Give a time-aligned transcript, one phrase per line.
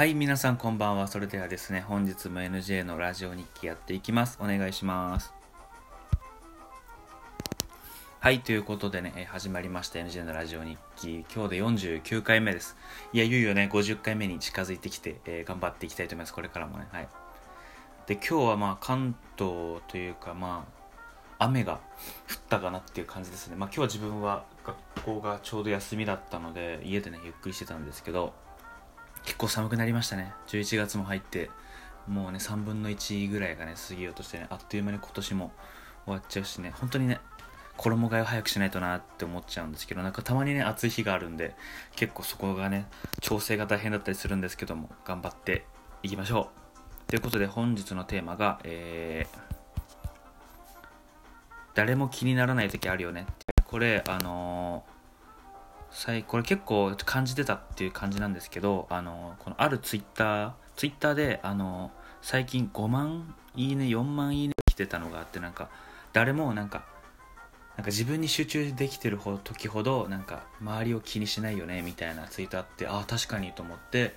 [0.00, 1.08] はい、皆さんこんばんは。
[1.08, 4.38] それではですね、本日も NJ のラジオ日記やっていきます。
[4.40, 5.34] お願いします。
[8.18, 11.26] はい、ということでね、始まりました NJ のラジオ日記。
[11.30, 12.78] 今日で49回目です。
[13.12, 16.32] いや、いよいよね、50回目に近づいてきて、えー頑張っていきたいと思います。
[16.32, 16.86] これからもね。
[16.90, 17.08] はい。
[18.06, 20.66] で、今日はまあ、関東というか、ま
[21.38, 21.80] あ、雨が降っ
[22.48, 23.56] たかなっていう感じですね。
[23.56, 28.32] まあ、今日は自分は学校がちょうど休みだったので、家でね、ゆっくりしてたんですけど、
[29.24, 30.32] 結構寒くなりましたね。
[30.48, 31.50] 11月も入って
[32.08, 35.52] もうね3分の1ぐらいがね過ぎようとしてねあっという間に今年も
[36.04, 37.20] 終わっちゃうしね本当にね
[37.76, 41.54] 衣替えを早くしないとなって思っちゃうんですけどなんかたまにね暑い日があるんで
[41.96, 42.86] 結構そこがね
[43.20, 45.64] 調整が大変だったりするんですけども頑張って
[46.02, 46.50] いきましょ
[47.06, 47.10] う。
[47.10, 49.50] ということで本日のテーマがえー
[51.74, 53.26] 誰も気にならない時あるよね。
[53.64, 54.99] これあのー
[55.90, 61.90] 最これ結構感じてたっていう感じなんですけどあのこのあるツイッターツイッターであの
[62.22, 65.68] 最近5万いいね4万いいね来てたのがあってなんか
[66.12, 66.84] 誰もなんか
[67.76, 74.14] なんか自分に集中できてる時ほどなんか周りを気にしないよねみたいなツイートあってああ確かにと思って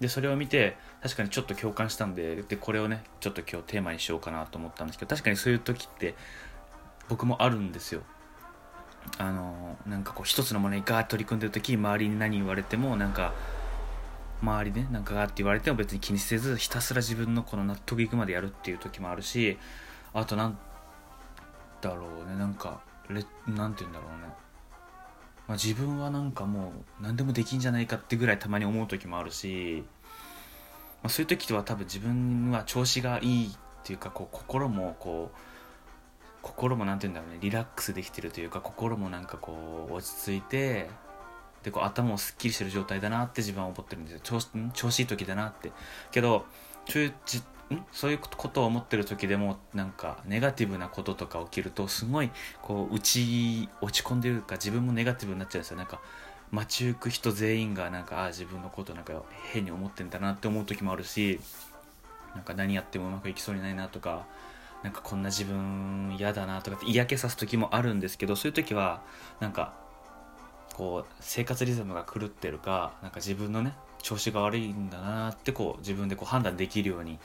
[0.00, 6.14] でそれを見て確かにちょっと共感したんででこれをねちょっと今日テーマにしようかなと思ったんですけど確かにそういう時って
[7.08, 8.02] 僕もあるんですよ。
[9.18, 13.32] あのなんかこう一つのものにガーッと取り組んでる時周りに何言われてもなんか
[14.42, 19.56] 周りねなんかガーッて言われても別に気にせずひたすら自分のこの納得いくまでやるっていう時もあるし
[20.12, 20.58] あとなん
[21.80, 24.28] だろうねなんかレなんて言うんだろうね、
[25.46, 29.84] まあ、自分はなんかもう何でもできんじゃないかってぐらいたまに思う時もあるし、
[31.02, 35.53] まあ、そういう時とは多分自分は調子がいいっていうかこう心もこう
[36.44, 40.90] 心もなんて言うんだろうねリラックスできてるというか心もなんかこう落ち着いて
[41.62, 44.20] でこう頭もすっきりしてる状態だなって自分は思ってるんですよ。
[44.22, 45.72] 調子調子いい時だなって。
[46.12, 46.44] けど
[46.88, 47.42] そういうじん？
[47.90, 52.30] そういうことを思ってる時でもなんかネガティブなこととか起きるとすごい
[52.60, 55.78] こう内落ち込んでるか自分もネガティブになっちゃうんですよ。
[55.78, 56.00] なんか
[56.52, 59.14] 街行く人全員がなんかああ自分のことなんか
[59.50, 61.40] 変に思ってんだなって思う時もあるし
[62.34, 64.26] なんか何やってもうまくいきそうにないなとか
[64.84, 69.02] なんかこんな自分嫌だなとかって嫌気さす時もあるんですけどそういう時は
[69.40, 69.72] なんか
[70.74, 77.18] こう生活リズムが狂ってるかなんか自分のね調子が悪いんだなってこう自分でこう判断できるように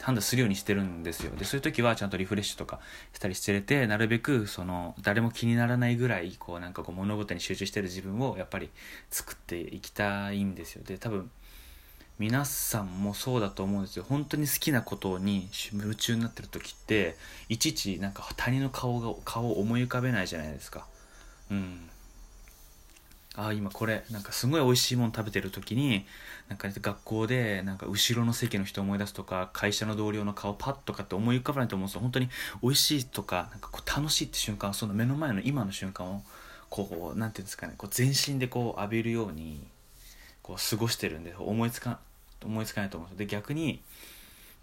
[0.00, 1.30] 判断するようにしてるんですよ。
[1.36, 2.80] でそういう時はちゃんとリフレッシュとか
[3.12, 8.70] したりしてれてなるべくその誰も気にならないぐらいこうなんかこう物事に集中してる自分をやっぱり
[9.10, 10.82] 作っていきたいんですよ。
[10.82, 11.30] で多分
[12.18, 14.04] 皆さんもそうだと思うんですよ。
[14.08, 17.16] 本当に好きなことに夢中になってる時って
[17.48, 20.86] いちいちなんか他人の顔が顔を思い浮かべないじゃないですか。
[21.50, 21.90] うん。
[23.36, 26.06] ああ今これなんかすごい美味しいもの食べてる時に
[26.48, 32.00] なんか学校でなんか後ろの席の人を思い出すとか会社の同僚の顔パッとかって思い浮かばないと思うんですよ。
[32.00, 32.28] 本当に
[32.62, 36.22] 美味しいとかなんかこう楽しいって瞬間その目の前の今の瞬間を
[36.70, 39.66] こうなんていうんですかねこう全身でこう浴びるように
[40.44, 41.98] こう過ごしてるんで思いつか
[42.44, 43.82] 思いつかないと思うんですで逆に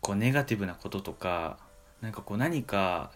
[0.00, 1.58] こうネガティブなこととか
[2.02, 3.10] なんかこう何か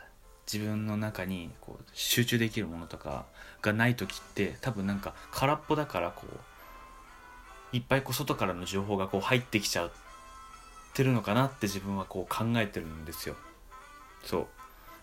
[0.50, 3.26] 自分の中にこう集中できるものとか
[3.62, 6.26] がない時って多分なんか空っぽだからこ
[7.72, 9.91] ういっぱいこう外からの情報がこう入ってきちゃっ
[10.94, 13.34] てるのかなって自分はこう考えてるんですよ。
[14.22, 14.46] そう。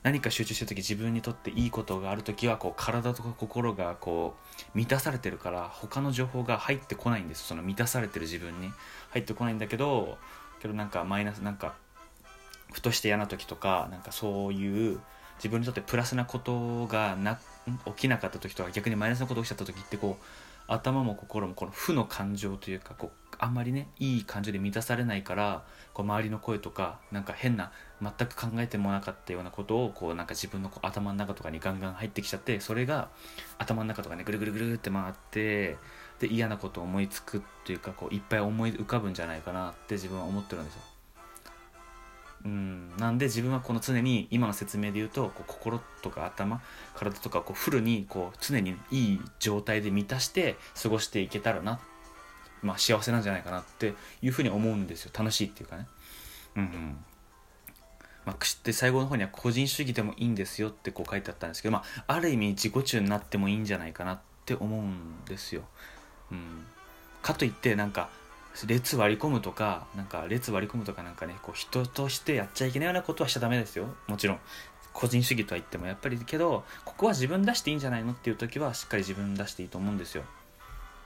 [0.03, 4.35] 何か集中してる時自分にとっていいことがある時はこう体とか心がこ
[4.73, 7.43] う満たされてるから他の情報が入ってこないんです。
[7.43, 8.71] その満たされてる自分に。
[9.11, 10.17] 入ってこないんだけど
[10.61, 11.75] けどなんかマイナスなんか
[12.71, 14.99] ふとして嫌な時とかなんかそういう
[15.37, 17.39] 自分にとってプラスなことがな
[17.85, 20.25] 起きなかった時とか逆にマイナスなことが起きちゃった時ってこう
[20.73, 27.71] 頭も心もこの負の感情というかこうあんまりねいい感情で満たされないからこう周りの声とかなんか変な
[28.01, 33.09] 全く考えてもなかったようなことをこうなんか自分のこう頭の中とかにガンガン入ってきちゃってそれが
[33.57, 35.77] 頭の中とかねぐるぐるぐるって回って
[36.19, 40.81] で嫌なことを思いつくっていうかこういっぱい思い浮かぶんじゃないかなって自分は思ってるんですよ。
[42.43, 46.61] うん、なんで自分はこの常に今の説明で言うとこう心とか頭
[46.95, 51.79] 体とかこうフルにこう常にいい状態で満たして過ごしていけたらな、
[52.63, 55.87] まあ、幸せなんじゃないかなっていうふうに思うんですよ楽しいっていうかね。
[56.55, 56.97] うんうん
[58.25, 65.63] まあ、くしって最後の方には個人主義でもいいんですよってこう書いてあったんですけど、まあ、ある意味自己中になってもいいんじゃないかなって思うんですよ。
[66.31, 66.65] うん、
[67.21, 68.09] かといってなんか
[68.67, 73.87] 列割り込むとかなんか列割り込むとかなんかねこう人としてやっちゃいけないようなことはしちゃダメですよ。
[74.07, 74.39] もちろん。
[74.93, 80.23] 個人主義とは言ってもやっぱりけどここは自分出していいんじゃないのっていう時はしっかり自分出していいと思うんですよ。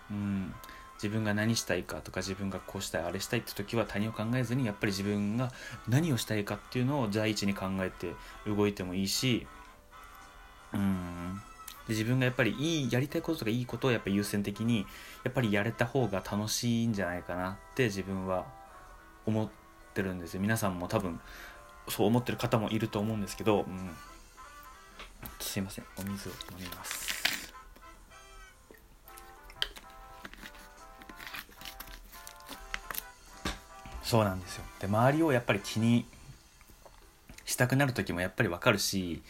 [0.10, 0.54] うん。
[0.96, 5.52] 自分が何したいかとか自分がこうしたいあれしたいって時は他人を考えずにやっぱり自分が
[5.90, 8.14] 何をしたいかっていうのを第一に考えて
[8.48, 9.46] 動いてもいいし
[10.74, 11.42] うん。
[11.88, 14.86] で自分がやっぱりいいやりたいこととかいいことをやっぱ優先的に
[15.24, 18.46] やっぱりやれた方が楽しいんじゃないかなって自分は
[19.26, 19.50] 思っ
[19.94, 20.42] てるんですよ。
[20.42, 21.20] 皆さんも多分
[21.88, 23.92] そう思ってる方もいると思うんですけど、うん、
[25.40, 25.86] すいません。
[25.98, 27.16] お水を飲みます。
[34.04, 34.64] そうなんですよ。
[34.80, 36.06] で周りをやっぱり気に
[37.44, 39.24] したくなる時もやっぱりわかるし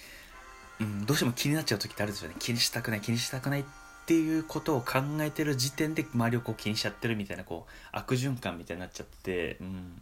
[0.79, 2.35] うん、どうしても気になっちゃう時ってあるんですよね。
[2.39, 3.63] 気にしたくない気にしたくないっ
[4.05, 10.01] ていうことを考えてる時点で周りをこう気にしちゃってるみたいなこう悪循環みたいになっちゃって、うん、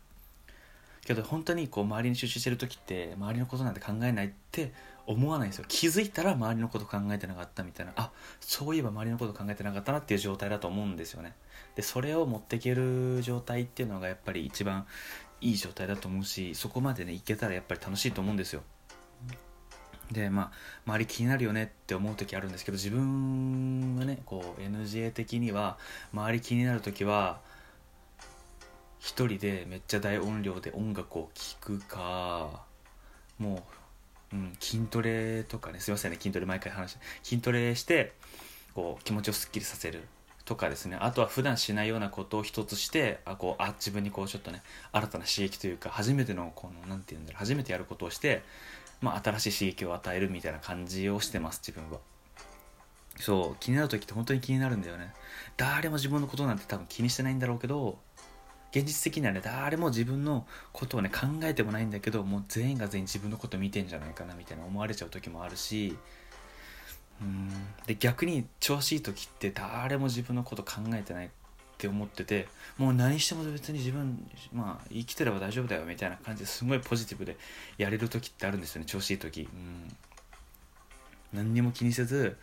[1.06, 4.74] けど本当にこう周りに集中してる時って周りのことなんて考えないって
[5.06, 5.66] 思わないんですよ。
[5.68, 7.94] 気づいたら周りのこと考えてなかったみたいな。
[7.96, 11.34] あそういえば周りのこと考えてなかったなっていう状態だと思うんですよね。
[11.75, 14.86] でそれを持っていける状態っていうのがやっぱり一番
[15.42, 18.64] いい状態だと思うしそこまでねいけたらやっぱり楽しいと思うんですよ。
[20.13, 20.51] でまあ
[20.86, 25.77] 周り気になるよねって思う時あるんですけど自分はねこう NGA 的には
[26.13, 27.39] 周り気になる時は
[29.00, 32.63] 一人でめっちゃ大音量で音楽を聴くか
[33.38, 33.63] も
[34.31, 38.13] う、うん、筋トレとかねすいませんね筋トレ毎回話して筋トレして
[38.74, 40.04] こう気持ちをすっきりさせる
[40.45, 40.98] とかですね。
[41.00, 44.62] あとは普段しないようなことを一つしてあこうあ自分にこうちょっとね
[44.92, 48.44] 新たな刺激というか初めてのこの何て言うんだろう初めてやることをして
[49.04, 52.00] まあ、新しい刺激を与えるみたいな感じをしてます自分は。
[53.18, 55.14] そう気になる時って本当に気になるんだよね。
[55.58, 58.00] 誰も自分のことなんて多分気にしてないんだろうけど
[58.72, 65.96] 現実的にはね誰も自分のことをね考えてもないんだけどもう全員が全員自分のこと見てんじゃないかなみたいな思われちゃう時もあるし
[67.22, 67.50] うん
[67.86, 71.30] で逆に調子いい時って誰も自分のこと考えてない。
[71.74, 72.48] って思ってて
[72.78, 77.38] もう何しても別に自分まあ生きてれば大丈夫だよみたいな感じですごいポジティブで
[77.78, 79.42] やれる時ってあるんですよね調子いい時。
[79.42, 79.96] うん。
[81.34, 82.38] 何にも気にせず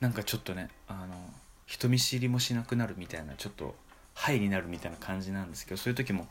[0.00, 1.14] なんかちょっとねあの
[1.66, 3.74] 人見知りもしなくなるみたいなちょっと
[4.14, 6.26] ハイになるみたいな感じなんですけどそういう時も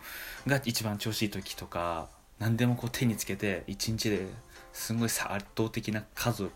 [0.45, 2.07] が一番調子いい時とか
[2.39, 4.27] 何でもこう手につけて一日で
[4.73, 6.51] すごい圧倒的な数を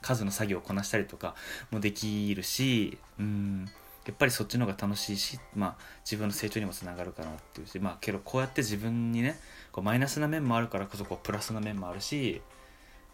[0.00, 1.34] 数の作業をこなしたりとか
[1.70, 3.68] もできるしうん。
[4.06, 9.38] やっぱりそっちの方が楽しいし、まあ、自分の成長にもつながるかなっていうし、まあ、けどこうやって自分にね
[9.72, 12.40] こうマイナスな面もあるからこそこうプラスな面もあるし、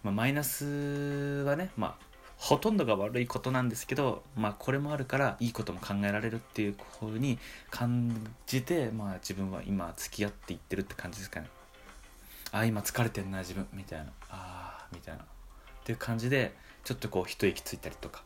[0.03, 2.05] まあ、マイナスはね、まあ、
[2.37, 7.39] ほとんどが悪いことなんですけど、まあ、これもあるからいいことも考えられるっていうふうに
[7.71, 8.15] 感
[8.47, 11.49] じて、まあ、自分は今付き合っていってるって感じですかね。
[12.51, 14.07] あ今疲れてんな自分みたいな。
[14.29, 15.23] ああみたいな。
[15.23, 15.27] っ
[15.85, 16.55] ていう感じで
[16.85, 18.23] ちょっとこう一息ついたりとか。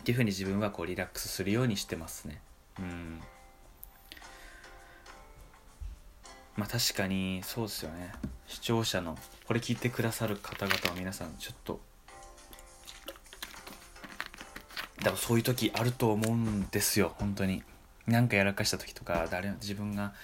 [0.00, 2.40] っていうふうに自分はこうリラックスするようにしてますね。
[2.78, 3.20] うん。
[6.56, 8.12] まあ確かにそうですよね。
[8.46, 11.80] 視聴者のこれ聞いてくださる方々は皆さんちょっと
[15.02, 17.14] 多分そういう時あると思うんですよ。
[17.18, 17.62] 本当に。
[18.06, 20.14] なんかやらかした時とか誰自分が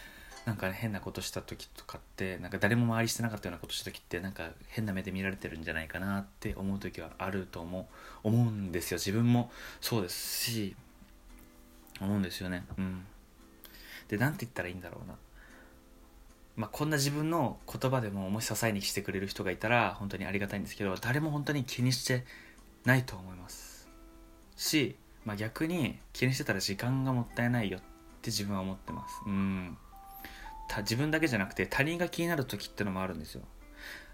[0.46, 7.88] なんか、変なことした時とかってなんか誰も周りしてなかったようなことした時ってなんか変な目で見られてるんじゃないかなって思う時はあると思
[8.22, 8.98] う思うんですよ。
[8.98, 9.50] 自分も
[9.81, 10.76] そうですし
[12.00, 12.64] 思うんですよね。
[12.78, 13.04] うん。
[14.06, 15.16] で何て言ったらいいんだろうな。
[16.54, 22.25] まあ、こんな自分の言葉でももし支えにしてくれる人がいたら本当にありがたいんですけど誰も本当に気にして
[22.85, 23.88] ないと思います。
[24.56, 27.80] し、まあ、逆に気にしてたら時間がもったいないよっ
[28.23, 29.20] て自分は思ってます。
[29.26, 29.76] うん。
[30.78, 33.42] 自分だけじゃなくて他人が気になる時ってのもあるんですよ。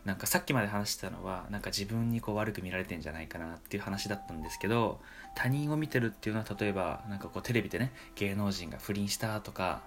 [0.04, 5.00] なんかさっきまで話してたのはなんか自分にこう悪く見られてんじゃないかなっていう話だったんですけど
[5.37, 9.82] 他人を見てるっていうのは例えばなんかこうテレビでね芸能人が不倫したとか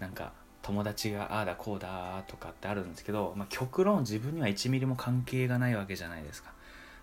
[0.00, 6.52] なんか友達がああだこうだとかってあるんですけど、まあ、極論自分には1ミリも関係がないわけじゃないですか。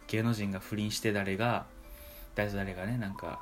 [0.07, 1.67] 芸能人が不倫して誰が
[2.35, 3.39] 誰と誰がねなんか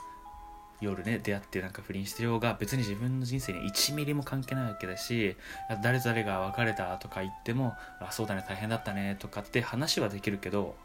[0.80, 5.36] 夜ね出会ってなんか不倫してようが別に自分の人生に1ミリも関係ないわけだし
[5.82, 10.76] 誰々が別れたとか言ってもあそうだね大変だったねとかって話はできるけど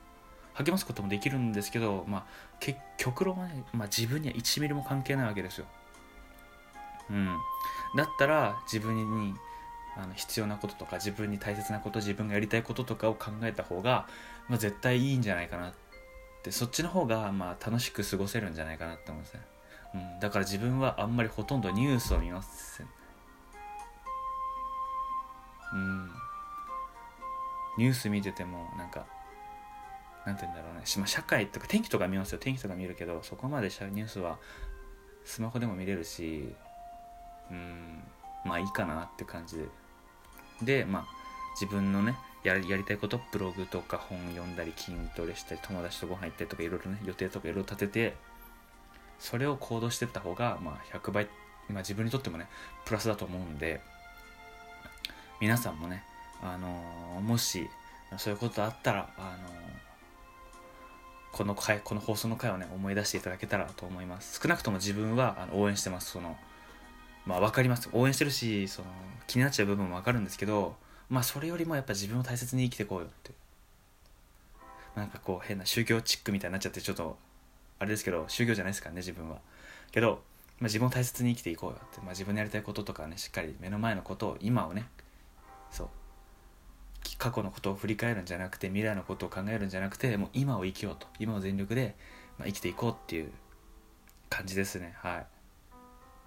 [0.55, 2.25] 励ますこともできるんですけど、まあ、
[2.99, 5.67] 極論はね、まあ、自分には1ミリも関係ないわけですよ。
[7.11, 7.37] うん、
[7.97, 9.35] だったら自分に
[9.97, 14.07] あの必要なこととか自分に大切なこと自分がやりたいこととかを考えた方が、
[14.49, 15.73] まあ、絶対いいんじゃないかなっ
[16.43, 19.52] てそっちの方がまあ楽しく過ごせるんじゃないかなって思うんですね。
[19.95, 22.89] うん、だから自分はあんまりほとんどニュースを見ません。
[25.75, 26.11] うん。
[27.79, 29.07] ニュース見ててもなんか
[30.27, 32.39] なんて言うんだろうね、ま、社会とか天気とか見ますよ。
[32.39, 34.39] 天気とか見るけどそこまでニュースは
[35.25, 36.55] スマホでも見れるし
[37.51, 38.03] うん。
[38.45, 39.57] まあいいかなって感じ。
[39.57, 39.67] で
[40.63, 41.07] でまあ
[41.61, 48.17] 自分のねややりたいことブログとか本読んだり筋トレしたり友達とご飯行ったりとかいろいろね予定とかいろいろ立てて
[49.23, 51.29] それを行動してった方が、まあ、100倍、
[51.71, 52.49] まあ、自分にとってもね
[52.85, 53.81] プラスだと思うんで
[55.41, 56.03] 皆さんもね、
[56.43, 57.69] あのーもし
[58.19, 59.53] そういうことあったら、あのー
[61.33, 64.39] この回この放送の回をね思い出していただけたらと思います。
[64.39, 66.11] 少なくとも自分はあの応援してます。
[66.11, 66.37] その
[67.25, 67.89] まあ分かります。
[67.93, 68.89] 応援してるしその
[69.27, 70.77] 気になっちゃう部分も分かるんですけど
[71.09, 73.33] まあそれよりもやっぱ自分を大切に生きていこうよって。
[74.95, 77.17] なんかこう変な宗教チックみたいになっちゃってちょっと
[77.83, 79.39] あれですけど宗教じゃないですからね自分は。
[79.91, 80.23] けど、
[80.61, 84.87] まあ、自分を大切に生きていこうよって、まあ、自分のやりたいこととかねしっかり目の前のことを今をね
[85.73, 85.89] そう。
[87.19, 91.09] 過去のことを振り返るんじゃなくて未来のことを考えるんじゃなくてもう今を生きようと。
[91.19, 91.97] 今を全力で、
[92.39, 93.33] まあ、生きていこうっていう
[94.31, 94.95] 感じですね。
[94.99, 95.27] はい。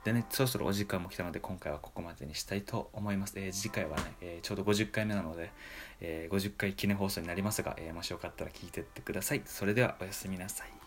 [0.03, 5.49] でねそろそろお時間も来たので今回はここまでにしたいと思います、えー次回はね、えーちょうど50回目なので、
[6.01, 9.41] えー50回記念放送になりますが、えーもしよかったら聞いてってください。
[9.45, 10.84] それではおやすみなさい。